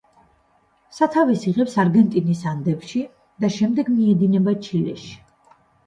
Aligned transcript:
სათავეს 0.99 1.45
იღებს 1.51 1.77
არგენტინის 1.85 2.43
ანდებში 2.55 3.05
და 3.45 3.55
შემდეგ 3.61 3.95
მიედინება 3.97 4.59
ჩილეში. 4.69 5.19